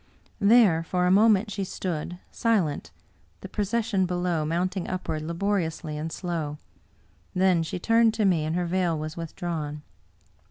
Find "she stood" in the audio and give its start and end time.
1.51-2.17